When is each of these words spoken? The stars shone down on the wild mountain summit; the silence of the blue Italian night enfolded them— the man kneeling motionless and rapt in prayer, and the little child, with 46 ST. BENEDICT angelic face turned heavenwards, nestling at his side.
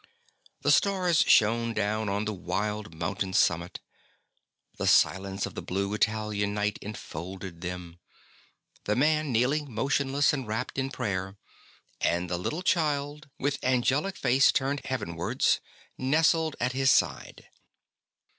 The 0.61 0.71
stars 0.71 1.19
shone 1.27 1.75
down 1.75 2.09
on 2.09 2.25
the 2.25 2.33
wild 2.33 2.95
mountain 2.95 3.33
summit; 3.33 3.81
the 4.79 4.87
silence 4.87 5.45
of 5.45 5.53
the 5.53 5.61
blue 5.61 5.93
Italian 5.93 6.55
night 6.55 6.79
enfolded 6.81 7.61
them— 7.61 7.99
the 8.85 8.95
man 8.95 9.31
kneeling 9.31 9.71
motionless 9.71 10.33
and 10.33 10.47
rapt 10.47 10.79
in 10.79 10.89
prayer, 10.89 11.37
and 11.99 12.31
the 12.31 12.39
little 12.39 12.63
child, 12.63 13.29
with 13.37 13.57
46 13.57 13.57
ST. 13.57 13.61
BENEDICT 13.61 13.75
angelic 13.87 14.17
face 14.17 14.51
turned 14.51 14.85
heavenwards, 14.85 15.59
nestling 15.99 16.53
at 16.59 16.71
his 16.71 16.89
side. 16.89 17.45